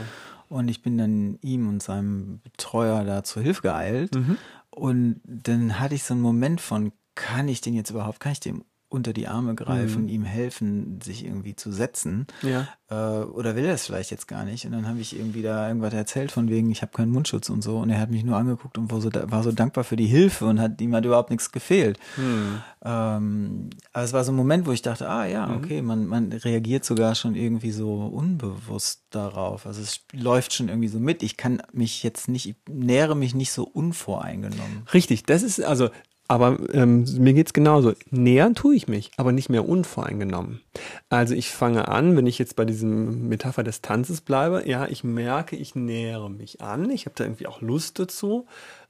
Und 0.52 0.68
ich 0.68 0.82
bin 0.82 0.98
dann 0.98 1.38
ihm 1.42 1.70
und 1.70 1.82
seinem 1.82 2.42
Betreuer 2.42 3.06
da 3.06 3.24
zur 3.24 3.42
Hilfe 3.42 3.62
geeilt. 3.62 4.14
Mhm. 4.16 4.38
Und 4.70 5.22
dann 5.24 5.80
hatte 5.80 5.96
ich 5.96 6.04
so 6.04 6.14
einen 6.14 6.22
Moment 6.22 6.60
von, 6.60 6.92
kann 7.16 7.48
ich 7.48 7.62
den 7.62 7.74
jetzt 7.74 7.90
überhaupt, 7.90 8.20
kann 8.20 8.34
ich 8.34 8.42
dem 8.42 8.66
unter 8.92 9.14
die 9.14 9.28
Arme 9.28 9.56
greifen, 9.56 10.04
mhm. 10.04 10.10
ihm 10.10 10.24
helfen, 10.24 11.00
sich 11.02 11.26
irgendwie 11.26 11.56
zu 11.56 11.72
setzen. 11.72 12.28
Ja. 12.42 12.68
Äh, 12.90 13.24
oder 13.24 13.56
will 13.56 13.64
er 13.64 13.74
es 13.74 13.86
vielleicht 13.86 14.12
jetzt 14.12 14.28
gar 14.28 14.44
nicht? 14.44 14.66
Und 14.66 14.74
dann 14.74 14.88
habe 14.88 15.00
ich 15.00 15.18
irgendwie 15.18 15.42
da 15.42 15.68
irgendwas 15.68 15.94
erzählt 15.94 16.32
von 16.32 16.50
wegen, 16.50 16.70
ich 16.72 16.82
habe 16.82 16.92
keinen 16.92 17.12
Mundschutz 17.12 17.50
und 17.50 17.62
so. 17.64 17.78
Und 17.78 17.90
er 17.90 18.02
hat 18.02 18.12
mich 18.12 18.26
nur 18.26 18.36
angeguckt 18.36 18.78
und 18.78 18.92
war 18.92 19.00
so, 19.00 19.10
war 19.14 19.44
so 19.44 19.54
dankbar 19.54 19.86
für 19.86 19.96
die 19.96 20.08
Hilfe 20.08 20.46
und 20.46 20.60
hat 20.60 20.82
ihm 20.82 20.94
hat 20.94 21.06
überhaupt 21.06 21.30
nichts 21.30 21.54
gefehlt. 21.54 22.00
Mhm. 22.18 22.62
Ähm, 22.84 23.70
aber 23.94 24.04
es 24.04 24.12
war 24.12 24.26
so 24.26 24.34
ein 24.34 24.36
Moment, 24.36 24.68
wo 24.68 24.74
ich 24.74 24.82
dachte, 24.82 25.08
ah 25.08 25.26
ja, 25.26 25.48
mhm. 25.48 25.58
okay, 25.58 25.82
man, 25.82 26.06
man 26.06 26.34
reagiert 26.34 26.84
sogar 26.84 27.16
schon 27.16 27.36
irgendwie 27.36 27.72
so 27.72 28.08
unbewusst 28.08 29.06
darauf. 29.12 29.66
Also 29.66 29.82
es 29.82 30.02
läuft 30.12 30.54
schon 30.54 30.68
irgendwie 30.68 30.90
so 30.90 31.00
mit. 31.00 31.24
Ich 31.24 31.38
kann 31.38 31.62
mich 31.72 32.04
jetzt 32.04 32.28
nicht, 32.28 32.50
ich 32.50 32.56
nähere 32.68 33.16
mich 33.16 33.34
nicht 33.36 33.54
so 33.54 33.64
unvoreingenommen. 33.64 34.84
Richtig, 34.94 35.24
das 35.24 35.44
ist 35.44 35.64
also 35.64 35.90
aber 36.32 36.58
ähm, 36.72 37.04
mir 37.18 37.34
geht's 37.34 37.52
genauso. 37.52 37.92
Nähern 38.10 38.56
tue 38.56 38.74
ich 38.74 38.88
mich, 38.88 39.12
aber 39.18 39.34
nicht 39.34 39.50
mehr 39.50 39.68
unvoreingenommen. 39.68 40.62
Also 41.10 41.36
ich 41.36 41.50
fange 41.50 41.90
an, 41.90 42.16
wenn 42.16 42.26
ich 42.26 42.40
jetzt 42.40 42.56
bei 42.56 42.64
diesem 42.64 43.28
Metapher 43.28 43.64
des 43.64 43.82
Tanzes 43.82 44.22
bleibe, 44.22 44.64
ja, 44.66 44.88
ich 44.88 45.04
merke, 45.04 45.58
ich 45.58 45.76
nähere 45.76 46.30
mich 46.32 46.62
an, 46.62 46.90
ich 46.90 47.06
habe 47.06 47.16
da 47.18 47.26
irgendwie 47.26 47.48
auch 47.48 47.60
Lust 47.60 48.00
dazu, 48.00 48.46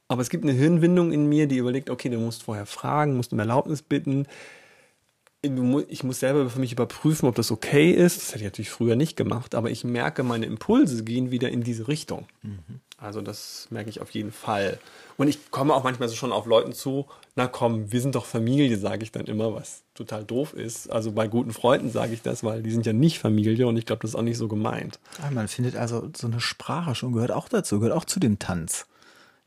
aber 0.07 0.21
es 0.21 0.29
gibt 0.29 0.43
eine 0.43 0.53
Hirnwindung 0.53 1.11
in 1.11 1.27
mir, 1.27 1.47
die 1.47 1.57
überlegt, 1.57 1.89
okay, 1.89 2.09
du 2.09 2.19
musst 2.19 2.43
vorher 2.43 2.67
fragen, 2.67 3.17
musst 3.17 3.33
um 3.33 3.39
Erlaubnis 3.39 3.81
bitten. 3.81 4.27
Ich 5.41 6.03
muss 6.03 6.19
selber 6.19 6.47
für 6.47 6.59
mich 6.59 6.73
überprüfen, 6.73 7.27
ob 7.27 7.33
das 7.33 7.49
okay 7.49 7.89
ist. 7.89 8.17
Das 8.17 8.27
hätte 8.27 8.37
ich 8.37 8.51
natürlich 8.51 8.69
früher 8.69 8.95
nicht 8.95 9.17
gemacht, 9.17 9.55
aber 9.55 9.71
ich 9.71 9.83
merke, 9.83 10.21
meine 10.21 10.45
Impulse 10.45 11.03
gehen 11.03 11.31
wieder 11.31 11.49
in 11.49 11.63
diese 11.63 11.87
Richtung. 11.87 12.27
Mhm. 12.43 12.81
Also 13.01 13.21
das 13.21 13.67
merke 13.71 13.89
ich 13.89 13.99
auf 13.99 14.11
jeden 14.11 14.31
Fall. 14.31 14.79
Und 15.17 15.27
ich 15.27 15.49
komme 15.49 15.73
auch 15.73 15.83
manchmal 15.83 16.07
so 16.07 16.15
schon 16.15 16.31
auf 16.31 16.45
Leuten 16.45 16.71
zu, 16.71 17.07
na 17.35 17.47
komm, 17.47 17.91
wir 17.91 17.99
sind 17.99 18.13
doch 18.13 18.25
Familie, 18.25 18.77
sage 18.77 19.03
ich 19.03 19.11
dann 19.11 19.25
immer, 19.25 19.55
was 19.55 19.81
total 19.95 20.23
doof 20.23 20.53
ist. 20.53 20.91
Also 20.91 21.11
bei 21.11 21.27
guten 21.27 21.51
Freunden 21.51 21.89
sage 21.89 22.13
ich 22.13 22.21
das, 22.21 22.43
weil 22.43 22.61
die 22.61 22.69
sind 22.69 22.85
ja 22.85 22.93
nicht 22.93 23.17
Familie 23.17 23.67
und 23.67 23.75
ich 23.75 23.87
glaube, 23.87 24.03
das 24.03 24.11
ist 24.11 24.15
auch 24.15 24.21
nicht 24.21 24.37
so 24.37 24.47
gemeint. 24.47 24.99
Ah, 25.19 25.31
man 25.31 25.47
findet 25.47 25.75
also 25.75 26.09
so 26.15 26.27
eine 26.27 26.39
Sprache 26.39 26.93
schon, 26.93 27.13
gehört 27.13 27.31
auch 27.31 27.49
dazu, 27.49 27.79
gehört 27.79 27.95
auch 27.95 28.05
zu 28.05 28.19
dem 28.19 28.37
Tanz. 28.37 28.85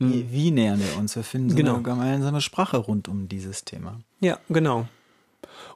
Wie, 0.00 0.22
hm. 0.22 0.32
wie 0.32 0.50
nähern 0.50 0.80
wir 0.80 0.98
uns? 0.98 1.14
Wir 1.14 1.22
finden 1.22 1.50
so 1.50 1.56
genau. 1.56 1.74
eine 1.74 1.82
gemeinsame 1.84 2.40
Sprache 2.40 2.78
rund 2.78 3.06
um 3.06 3.28
dieses 3.28 3.64
Thema. 3.64 4.00
Ja, 4.18 4.40
genau. 4.48 4.88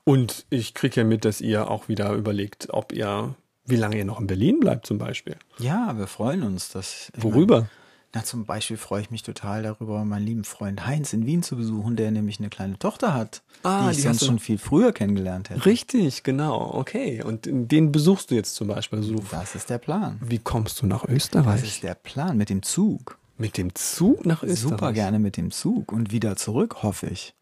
Und 0.03 0.47
ich 0.51 0.75
kriege 0.75 0.97
ja 0.97 1.05
mit, 1.05 1.25
dass 1.25 1.41
ihr 1.41 1.71
auch 1.71 1.89
wieder 1.89 2.13
überlegt, 2.15 2.69
ob 2.71 2.93
ihr 2.93 3.37
wie 3.69 3.77
lange 3.77 3.97
ihr 3.99 4.05
noch 4.05 4.21
in 4.21 4.27
Berlin 4.27 4.61
bleibt 4.61 4.87
zum 4.87 4.99
Beispiel. 4.99 5.37
Ja, 5.59 5.97
wir 5.97 6.07
freuen 6.07 6.43
uns. 6.43 6.71
Dass, 6.71 7.13
Worüber? 7.17 7.57
Meine, 7.57 7.71
na, 8.15 8.25
zum 8.25 8.47
Beispiel 8.47 8.79
freue 8.79 9.03
ich 9.03 9.11
mich 9.11 9.23
total 9.23 9.63
darüber, 9.63 10.03
meinen 10.05 10.25
lieben 10.25 10.45
Freund 10.45 10.87
Heinz 10.87 11.13
in 11.13 11.27
Wien 11.27 11.43
zu 11.43 11.57
besuchen, 11.57 11.95
der 11.95 12.11
nämlich 12.11 12.39
eine 12.39 12.49
kleine 12.49 12.79
Tochter 12.79 13.13
hat, 13.13 13.43
ah, 13.65 13.85
die 13.85 13.91
ich 13.91 13.97
die 13.99 14.03
sonst 14.05 14.25
schon 14.25 14.39
viel 14.39 14.57
früher 14.57 14.93
kennengelernt 14.93 15.51
hätte. 15.51 15.67
Richtig, 15.67 16.23
genau, 16.23 16.73
okay. 16.75 17.23
Und 17.23 17.47
den 17.47 17.93
besuchst 17.93 18.31
du 18.31 18.35
jetzt 18.35 18.55
zum 18.55 18.69
Beispiel. 18.69 19.01
Also 19.01 19.17
das 19.31 19.55
ist 19.55 19.69
der 19.69 19.79
Plan. 19.79 20.19
Wie 20.25 20.39
kommst 20.39 20.81
du 20.81 20.87
nach 20.87 21.05
Österreich? 21.05 21.61
Das 21.61 21.71
ist 21.71 21.83
der 21.83 21.95
Plan, 21.95 22.39
mit 22.39 22.49
dem 22.49 22.63
Zug. 22.63 23.19
Mit 23.37 23.59
dem 23.59 23.75
Zug 23.75 24.25
nach 24.25 24.43
Österreich? 24.43 24.59
Super 24.59 24.93
gerne 24.93 25.19
mit 25.19 25.37
dem 25.37 25.51
Zug 25.51 25.93
und 25.93 26.11
wieder 26.11 26.35
zurück, 26.37 26.83
hoffe 26.83 27.09
ich. 27.09 27.35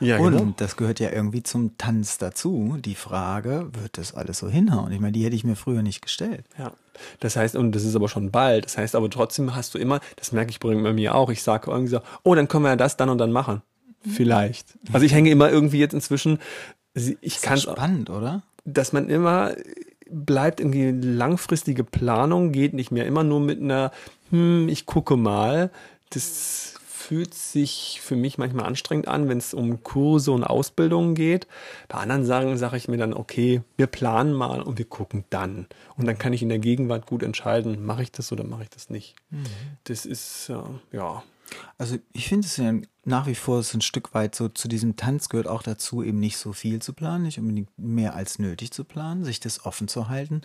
Ja, 0.00 0.18
Und 0.18 0.36
genau. 0.36 0.54
das 0.56 0.76
gehört 0.76 0.98
ja 0.98 1.10
irgendwie 1.10 1.42
zum 1.42 1.76
Tanz 1.76 2.18
dazu. 2.18 2.76
Die 2.80 2.94
Frage, 2.94 3.68
wird 3.72 3.98
das 3.98 4.14
alles 4.14 4.38
so 4.38 4.48
hinhauen? 4.48 4.92
Ich 4.92 5.00
meine, 5.00 5.12
die 5.12 5.24
hätte 5.24 5.36
ich 5.36 5.44
mir 5.44 5.56
früher 5.56 5.82
nicht 5.82 6.00
gestellt. 6.00 6.44
Ja. 6.58 6.72
Das 7.20 7.36
heißt, 7.36 7.54
und 7.56 7.72
das 7.72 7.84
ist 7.84 7.96
aber 7.96 8.08
schon 8.08 8.30
bald. 8.30 8.64
Das 8.64 8.78
heißt 8.78 8.94
aber 8.94 9.10
trotzdem 9.10 9.54
hast 9.54 9.74
du 9.74 9.78
immer, 9.78 10.00
das 10.16 10.32
merke 10.32 10.50
ich 10.50 10.60
bei 10.60 10.74
mir 10.74 11.14
auch, 11.14 11.30
ich 11.30 11.42
sage 11.42 11.70
irgendwie 11.70 11.90
so, 11.90 12.00
oh, 12.22 12.34
dann 12.34 12.48
können 12.48 12.64
wir 12.64 12.70
ja 12.70 12.76
das 12.76 12.96
dann 12.96 13.08
und 13.10 13.18
dann 13.18 13.32
machen. 13.32 13.62
Vielleicht. 14.02 14.78
Also 14.92 15.04
ich 15.04 15.12
hänge 15.12 15.30
immer 15.30 15.50
irgendwie 15.50 15.78
jetzt 15.78 15.92
inzwischen, 15.92 16.38
ich 16.94 17.42
kann 17.42 17.58
Spannend, 17.58 18.10
oder? 18.10 18.42
dass 18.64 18.92
man 18.92 19.08
immer 19.08 19.54
bleibt 20.10 20.60
irgendwie 20.60 20.90
langfristige 20.90 21.84
Planung, 21.84 22.52
geht 22.52 22.74
nicht 22.74 22.90
mehr 22.90 23.06
immer 23.06 23.22
nur 23.22 23.40
mit 23.40 23.60
einer, 23.60 23.92
hm, 24.30 24.68
ich 24.68 24.86
gucke 24.86 25.16
mal. 25.16 25.70
Das 26.10 26.74
fühlt 27.10 27.34
sich 27.34 28.00
für 28.00 28.14
mich 28.14 28.38
manchmal 28.38 28.66
anstrengend 28.66 29.08
an, 29.08 29.28
wenn 29.28 29.38
es 29.38 29.52
um 29.52 29.82
Kurse 29.82 30.30
und 30.30 30.44
Ausbildungen 30.44 31.16
geht. 31.16 31.48
Bei 31.88 31.98
anderen 31.98 32.24
Sagen 32.24 32.56
sage 32.56 32.76
ich 32.76 32.86
mir 32.86 32.98
dann, 32.98 33.14
okay, 33.14 33.62
wir 33.76 33.88
planen 33.88 34.32
mal 34.32 34.62
und 34.62 34.78
wir 34.78 34.84
gucken 34.84 35.24
dann. 35.28 35.66
Und 35.96 36.06
dann 36.06 36.18
kann 36.18 36.32
ich 36.32 36.40
in 36.40 36.48
der 36.48 36.60
Gegenwart 36.60 37.06
gut 37.06 37.24
entscheiden, 37.24 37.84
mache 37.84 38.04
ich 38.04 38.12
das 38.12 38.30
oder 38.30 38.44
mache 38.44 38.62
ich 38.62 38.70
das 38.70 38.90
nicht. 38.90 39.16
Das 39.82 40.06
ist, 40.06 40.50
äh, 40.50 40.96
ja, 40.96 41.24
Also 41.78 41.98
ich 42.12 42.28
finde 42.28 42.46
es 42.46 42.56
ja 42.58 42.74
nach 43.04 43.26
wie 43.26 43.34
vor 43.34 43.60
so 43.64 43.76
ein 43.76 43.80
Stück 43.80 44.14
weit 44.14 44.36
so 44.36 44.48
zu 44.48 44.68
diesem 44.68 44.94
Tanz 44.94 45.28
gehört 45.28 45.48
auch 45.48 45.64
dazu, 45.64 46.04
eben 46.04 46.20
nicht 46.20 46.36
so 46.36 46.52
viel 46.52 46.80
zu 46.80 46.92
planen, 46.92 47.24
nicht 47.24 47.40
unbedingt 47.40 47.76
mehr 47.76 48.14
als 48.14 48.38
nötig 48.38 48.70
zu 48.70 48.84
planen, 48.84 49.24
sich 49.24 49.40
das 49.40 49.64
offen 49.64 49.88
zu 49.88 50.08
halten. 50.08 50.42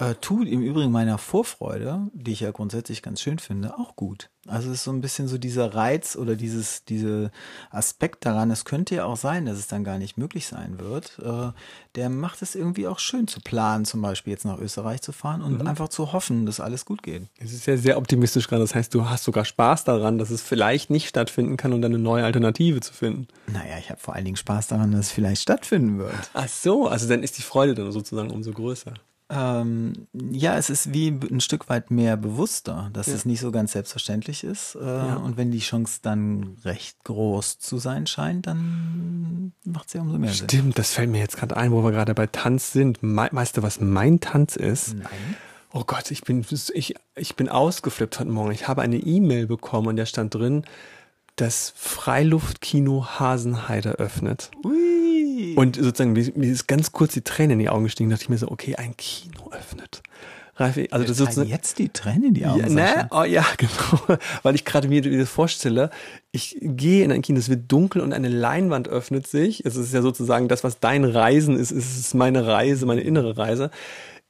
Äh, 0.00 0.14
tut 0.14 0.48
im 0.48 0.62
Übrigen 0.62 0.90
meiner 0.90 1.18
Vorfreude, 1.18 2.08
die 2.14 2.32
ich 2.32 2.40
ja 2.40 2.52
grundsätzlich 2.52 3.02
ganz 3.02 3.20
schön 3.20 3.38
finde, 3.38 3.78
auch 3.78 3.96
gut. 3.96 4.30
Also 4.46 4.70
es 4.70 4.76
ist 4.76 4.84
so 4.84 4.92
ein 4.92 5.02
bisschen 5.02 5.28
so 5.28 5.36
dieser 5.36 5.74
Reiz 5.74 6.16
oder 6.16 6.36
dieses, 6.36 6.86
diese 6.86 7.30
Aspekt 7.70 8.24
daran, 8.24 8.50
es 8.50 8.64
könnte 8.64 8.94
ja 8.94 9.04
auch 9.04 9.18
sein, 9.18 9.44
dass 9.44 9.58
es 9.58 9.66
dann 9.66 9.84
gar 9.84 9.98
nicht 9.98 10.16
möglich 10.16 10.46
sein 10.46 10.78
wird. 10.78 11.18
Äh, 11.22 11.52
der 11.96 12.08
macht 12.08 12.40
es 12.40 12.54
irgendwie 12.54 12.88
auch 12.88 12.98
schön 12.98 13.28
zu 13.28 13.40
planen, 13.40 13.84
zum 13.84 14.00
Beispiel 14.00 14.32
jetzt 14.32 14.46
nach 14.46 14.58
Österreich 14.58 15.02
zu 15.02 15.12
fahren 15.12 15.42
und 15.42 15.66
einfach 15.66 15.88
zu 15.88 16.14
hoffen, 16.14 16.46
dass 16.46 16.60
alles 16.60 16.86
gut 16.86 17.02
geht. 17.02 17.24
Es 17.36 17.52
ist 17.52 17.66
ja 17.66 17.76
sehr 17.76 17.98
optimistisch 17.98 18.48
gerade. 18.48 18.62
Das 18.62 18.74
heißt, 18.74 18.94
du 18.94 19.10
hast 19.10 19.24
sogar 19.24 19.44
Spaß 19.44 19.84
daran, 19.84 20.16
dass 20.16 20.30
es 20.30 20.40
vielleicht 20.40 20.88
nicht 20.88 21.08
stattfinden 21.08 21.58
kann 21.58 21.74
und 21.74 21.82
dann 21.82 21.92
eine 21.92 22.02
neue 22.02 22.24
Alternative 22.24 22.80
zu 22.80 22.94
finden. 22.94 23.28
Naja, 23.48 23.76
ich 23.78 23.90
habe 23.90 24.00
vor 24.00 24.14
allen 24.14 24.24
Dingen 24.24 24.38
Spaß 24.38 24.68
daran, 24.68 24.92
dass 24.92 25.06
es 25.06 25.12
vielleicht 25.12 25.42
stattfinden 25.42 25.98
wird. 25.98 26.30
Ach 26.32 26.48
so, 26.48 26.88
also 26.88 27.06
dann 27.06 27.22
ist 27.22 27.36
die 27.36 27.42
Freude 27.42 27.74
dann 27.74 27.92
sozusagen 27.92 28.30
umso 28.30 28.52
größer. 28.52 28.94
Ähm, 29.32 30.08
ja, 30.12 30.56
es 30.58 30.70
ist 30.70 30.92
wie 30.92 31.08
ein 31.08 31.40
Stück 31.40 31.68
weit 31.68 31.90
mehr 31.92 32.16
bewusster, 32.16 32.90
dass 32.92 33.06
Ja. 33.06 33.14
es 33.14 33.24
nicht 33.24 33.38
so 33.40 33.52
ganz 33.52 33.72
selbstverständlich 33.72 34.42
ist. 34.42 34.74
Äh, 34.74 34.78
Und 34.78 35.36
wenn 35.36 35.52
die 35.52 35.60
Chance 35.60 36.00
dann 36.02 36.56
recht 36.64 37.04
groß 37.04 37.60
zu 37.60 37.78
sein 37.78 38.08
scheint, 38.08 38.48
dann 38.48 39.52
macht 39.64 39.86
es 39.86 39.92
ja 39.94 40.00
umso 40.00 40.18
mehr 40.18 40.32
Sinn. 40.32 40.48
Stimmt, 40.48 40.78
das 40.78 40.92
fällt 40.92 41.10
mir 41.10 41.20
jetzt 41.20 41.36
gerade 41.36 41.56
ein, 41.56 41.70
wo 41.70 41.84
wir 41.84 41.92
gerade 41.92 42.12
bei 42.14 42.26
Tanz 42.26 42.72
sind. 42.72 43.02
Me 43.04 43.28
weißt 43.30 43.56
du, 43.56 43.62
was 43.62 43.80
mein 43.80 44.18
Tanz 44.18 44.56
ist? 44.56 44.94
Nein. 44.94 45.06
Oh 45.72 45.84
Gott, 45.86 46.10
ich 46.10 46.22
bin, 46.22 46.44
ich, 46.74 46.94
ich 47.14 47.36
bin 47.36 47.48
ausgeflippt 47.48 48.18
heute 48.18 48.30
Morgen. 48.30 48.50
Ich 48.50 48.66
habe 48.66 48.82
eine 48.82 48.96
E-Mail 48.96 49.46
bekommen 49.46 49.86
und 49.86 49.96
da 49.96 50.04
stand 50.06 50.34
drin, 50.34 50.64
das 51.36 51.72
Freiluftkino 51.76 53.06
Hasenheide 53.20 53.90
öffnet. 53.92 54.50
Ui. 54.64 55.09
Und 55.56 55.76
sozusagen, 55.76 56.12
mir 56.12 56.32
mir 56.34 56.50
ist 56.50 56.66
ganz 56.66 56.92
kurz 56.92 57.14
die 57.14 57.22
Träne 57.22 57.54
in 57.54 57.58
die 57.58 57.68
Augen 57.68 57.84
gestiegen, 57.84 58.10
dachte 58.10 58.24
ich 58.24 58.28
mir 58.28 58.38
so, 58.38 58.50
okay, 58.50 58.76
ein 58.76 58.96
Kino 58.96 59.50
öffnet. 59.52 60.02
Ralf, 60.60 60.78
also 60.90 61.06
das 61.06 61.20
ist 61.20 61.48
jetzt 61.48 61.78
die 61.78 61.88
Tränen 61.88 62.24
in 62.24 62.34
die 62.34 62.44
Augen. 62.46 62.60
ja, 62.60 62.68
ne? 62.68 63.08
Oh 63.10 63.22
ja, 63.22 63.46
genau. 63.56 64.18
Weil 64.42 64.54
ich 64.54 64.66
gerade 64.66 64.88
mir 64.88 65.00
das 65.00 65.30
vorstelle, 65.30 65.90
ich 66.32 66.58
gehe 66.60 67.02
in 67.02 67.12
ein 67.12 67.22
Kino, 67.22 67.38
es 67.38 67.48
wird 67.48 67.72
dunkel 67.72 68.02
und 68.02 68.12
eine 68.12 68.28
Leinwand 68.28 68.86
öffnet 68.88 69.26
sich. 69.26 69.64
Es 69.64 69.76
ist 69.76 69.94
ja 69.94 70.02
sozusagen 70.02 70.48
das, 70.48 70.62
was 70.62 70.78
dein 70.78 71.04
Reisen 71.04 71.56
ist, 71.56 71.70
es 71.70 71.98
ist 71.98 72.14
meine 72.14 72.46
Reise, 72.46 72.84
meine 72.84 73.00
innere 73.00 73.38
Reise. 73.38 73.70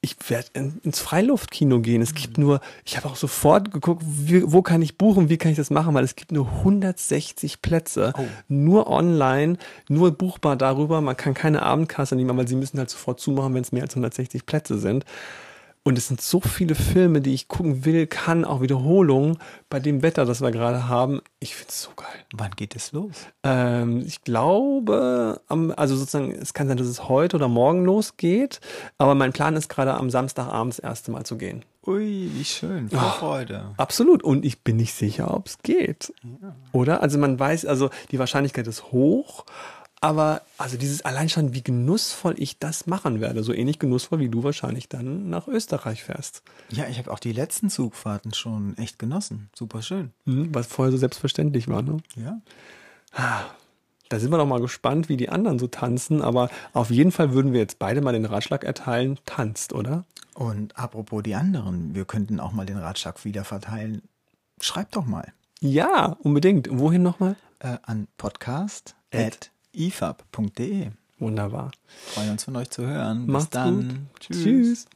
Ich 0.02 0.16
werde 0.28 0.48
in, 0.54 0.80
ins 0.82 0.98
Freiluftkino 0.98 1.80
gehen. 1.80 2.00
Es 2.00 2.14
gibt 2.14 2.38
nur, 2.38 2.60
ich 2.86 2.96
habe 2.96 3.08
auch 3.08 3.16
sofort 3.16 3.70
geguckt, 3.70 4.02
wie, 4.06 4.50
wo 4.50 4.62
kann 4.62 4.80
ich 4.80 4.96
buchen, 4.96 5.28
wie 5.28 5.36
kann 5.36 5.50
ich 5.50 5.58
das 5.58 5.68
machen, 5.68 5.92
weil 5.92 6.04
es 6.04 6.16
gibt 6.16 6.32
nur 6.32 6.46
160 6.46 7.60
Plätze. 7.60 8.14
Oh. 8.16 8.24
Nur 8.48 8.88
online, 8.88 9.58
nur 9.88 10.12
buchbar 10.12 10.56
darüber. 10.56 11.02
Man 11.02 11.18
kann 11.18 11.34
keine 11.34 11.62
Abendkasse 11.62 12.16
nehmen, 12.16 12.34
weil 12.36 12.48
sie 12.48 12.56
müssen 12.56 12.78
halt 12.78 12.88
sofort 12.88 13.20
zumachen, 13.20 13.54
wenn 13.54 13.62
es 13.62 13.72
mehr 13.72 13.82
als 13.82 13.92
160 13.92 14.46
Plätze 14.46 14.78
sind. 14.78 15.04
Und 15.82 15.96
es 15.96 16.08
sind 16.08 16.20
so 16.20 16.40
viele 16.40 16.74
Filme, 16.74 17.22
die 17.22 17.32
ich 17.32 17.48
gucken 17.48 17.86
will, 17.86 18.06
kann, 18.06 18.44
auch 18.44 18.60
Wiederholungen 18.60 19.38
bei 19.70 19.80
dem 19.80 20.02
Wetter, 20.02 20.26
das 20.26 20.42
wir 20.42 20.50
gerade 20.50 20.88
haben. 20.88 21.22
Ich 21.38 21.54
finde 21.54 21.70
es 21.70 21.82
so 21.82 21.90
geil. 21.96 22.06
Wann 22.34 22.50
geht 22.50 22.76
es 22.76 22.92
los? 22.92 23.12
Ähm, 23.44 24.02
ich 24.06 24.22
glaube, 24.22 25.40
am, 25.48 25.72
also 25.74 25.96
sozusagen, 25.96 26.32
es 26.32 26.52
kann 26.52 26.68
sein, 26.68 26.76
dass 26.76 26.86
es 26.86 27.08
heute 27.08 27.36
oder 27.36 27.48
morgen 27.48 27.84
losgeht, 27.86 28.60
aber 28.98 29.14
mein 29.14 29.32
Plan 29.32 29.56
ist 29.56 29.70
gerade 29.70 29.94
am 29.94 30.10
Samstagabend 30.10 30.74
das 30.74 30.78
erste 30.80 31.12
Mal 31.12 31.24
zu 31.24 31.38
gehen. 31.38 31.64
Ui, 31.86 32.30
wie 32.34 32.44
schön. 32.44 32.90
Voll 32.90 32.98
Ah. 32.98 33.10
Freude. 33.12 33.64
Absolut. 33.78 34.22
Und 34.22 34.44
ich 34.44 34.62
bin 34.62 34.76
nicht 34.76 34.92
sicher, 34.92 35.32
ob 35.34 35.46
es 35.46 35.58
geht. 35.62 36.12
Oder? 36.72 37.00
Also 37.02 37.18
man 37.18 37.38
weiß, 37.38 37.64
also 37.64 37.88
die 38.10 38.18
Wahrscheinlichkeit 38.18 38.66
ist 38.66 38.92
hoch, 38.92 39.46
aber 40.00 40.42
also 40.58 40.76
dieses 40.78 41.02
allein 41.04 41.28
schon, 41.28 41.52
wie 41.54 41.62
genussvoll 41.62 42.34
ich 42.38 42.58
das 42.58 42.86
machen 42.86 43.20
werde, 43.20 43.42
so 43.42 43.52
ähnlich 43.52 43.78
genussvoll, 43.78 44.18
wie 44.20 44.28
du 44.28 44.42
wahrscheinlich 44.42 44.88
dann 44.88 45.28
nach 45.28 45.46
Österreich 45.48 46.02
fährst. 46.04 46.42
Ja, 46.70 46.86
ich 46.88 46.98
habe 46.98 47.10
auch 47.12 47.18
die 47.18 47.32
letzten 47.32 47.68
Zugfahrten 47.70 48.32
schon 48.34 48.76
echt 48.78 48.98
genossen. 48.98 49.50
Super 49.54 49.82
schön. 49.82 50.12
Mhm, 50.24 50.54
Was 50.54 50.66
vorher 50.68 50.90
so 50.92 50.98
selbstverständlich 50.98 51.68
war, 51.68 51.82
ne? 51.82 51.98
Ja. 52.16 52.40
Da 54.08 54.18
sind 54.18 54.32
wir 54.32 54.38
doch 54.38 54.46
mal 54.46 54.60
gespannt, 54.60 55.08
wie 55.08 55.16
die 55.16 55.28
anderen 55.28 55.58
so 55.58 55.66
tanzen, 55.68 56.20
aber 56.22 56.50
auf 56.72 56.90
jeden 56.90 57.12
Fall 57.12 57.32
würden 57.32 57.52
wir 57.52 57.60
jetzt 57.60 57.78
beide 57.78 58.00
mal 58.00 58.12
den 58.12 58.24
Ratschlag 58.24 58.64
erteilen, 58.64 59.18
tanzt, 59.24 59.72
oder? 59.72 60.04
Und 60.34 60.76
apropos 60.76 61.22
die 61.22 61.34
anderen, 61.34 61.94
wir 61.94 62.04
könnten 62.04 62.40
auch 62.40 62.52
mal 62.52 62.66
den 62.66 62.78
Ratschlag 62.78 63.24
wieder 63.24 63.44
verteilen. 63.44 64.02
Schreibt 64.60 64.96
doch 64.96 65.04
mal 65.06 65.32
Ja, 65.60 66.16
unbedingt. 66.22 66.68
Wohin 66.72 67.02
nochmal? 67.02 67.36
äh, 67.60 67.76
an 67.82 68.08
podcast 68.16 68.96
At. 69.12 69.50
ifab.de. 69.72 70.90
Wunderbar. 71.18 71.70
Freuen 72.14 72.30
uns 72.30 72.44
von 72.44 72.56
euch 72.56 72.70
zu 72.70 72.86
hören. 72.86 73.26
Bis 73.26 73.32
Macht's 73.32 73.50
dann. 73.50 74.08
gut. 74.12 74.20
Tschüss. 74.20 74.86